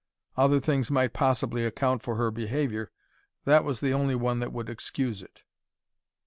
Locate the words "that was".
3.45-3.81